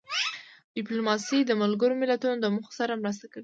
[0.75, 3.39] ډیپلوماسي د ملګرو ملتونو د موخو سره مرسته کوي.